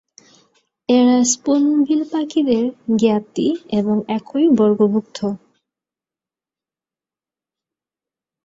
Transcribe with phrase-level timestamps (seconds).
[0.89, 2.63] এরা স্পুনবিল পাখিদের
[2.99, 3.47] জ্ঞাতি
[3.79, 5.17] এবং একই বর্গভুক্ত।